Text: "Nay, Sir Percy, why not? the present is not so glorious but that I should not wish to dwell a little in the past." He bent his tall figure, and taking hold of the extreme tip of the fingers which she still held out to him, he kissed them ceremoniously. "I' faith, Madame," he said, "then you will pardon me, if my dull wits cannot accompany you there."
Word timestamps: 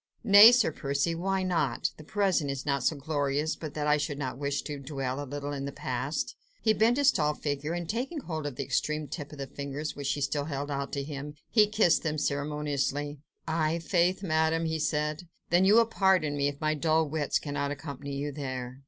"Nay, 0.23 0.51
Sir 0.51 0.71
Percy, 0.71 1.13
why 1.13 1.43
not? 1.43 1.91
the 1.97 2.03
present 2.03 2.49
is 2.49 2.65
not 2.65 2.81
so 2.83 2.95
glorious 2.95 3.55
but 3.55 3.75
that 3.75 3.85
I 3.85 3.97
should 3.97 4.17
not 4.17 4.35
wish 4.39 4.63
to 4.63 4.79
dwell 4.79 5.23
a 5.23 5.29
little 5.29 5.53
in 5.53 5.65
the 5.65 5.71
past." 5.71 6.35
He 6.59 6.73
bent 6.73 6.97
his 6.97 7.11
tall 7.11 7.35
figure, 7.35 7.73
and 7.73 7.87
taking 7.87 8.21
hold 8.21 8.47
of 8.47 8.55
the 8.55 8.63
extreme 8.63 9.07
tip 9.07 9.31
of 9.31 9.37
the 9.37 9.45
fingers 9.45 9.95
which 9.95 10.07
she 10.07 10.21
still 10.21 10.45
held 10.45 10.71
out 10.71 10.91
to 10.93 11.03
him, 11.03 11.35
he 11.51 11.67
kissed 11.67 12.01
them 12.01 12.17
ceremoniously. 12.17 13.19
"I' 13.47 13.77
faith, 13.77 14.23
Madame," 14.23 14.65
he 14.65 14.79
said, 14.79 15.27
"then 15.51 15.65
you 15.65 15.75
will 15.75 15.85
pardon 15.85 16.35
me, 16.35 16.47
if 16.47 16.59
my 16.59 16.73
dull 16.73 17.07
wits 17.07 17.37
cannot 17.37 17.69
accompany 17.69 18.15
you 18.15 18.31
there." 18.31 18.79